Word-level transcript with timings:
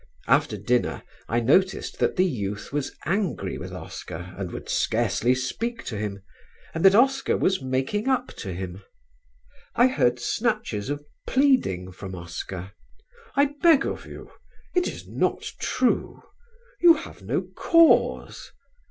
After 0.27 0.57
dinner 0.57 1.03
I 1.29 1.41
noticed 1.41 1.99
that 1.99 2.15
the 2.15 2.25
youth 2.25 2.73
was 2.73 2.95
angry 3.05 3.59
with 3.59 3.71
Oscar 3.71 4.33
and 4.35 4.49
would 4.49 4.67
scarcely 4.67 5.35
speak 5.35 5.83
to 5.83 5.95
him, 5.95 6.23
and 6.73 6.83
that 6.83 6.95
Oscar 6.95 7.37
was 7.37 7.61
making 7.61 8.07
up 8.07 8.29
to 8.37 8.51
him. 8.51 8.81
I 9.75 9.85
heard 9.89 10.19
snatches 10.19 10.89
of 10.89 11.03
pleading 11.27 11.91
from 11.91 12.15
Oscar 12.15 12.71
"I 13.35 13.53
beg 13.61 13.85
of 13.85 14.07
you.... 14.07 14.31
It 14.73 14.87
is 14.87 15.07
not 15.07 15.43
true.... 15.59 16.23
You 16.79 16.95
have 16.95 17.21
no 17.21 17.43
cause".... 17.55 18.51